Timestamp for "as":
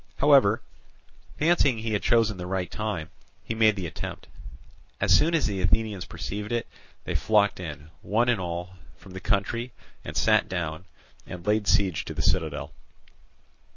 4.99-5.15, 5.35-5.45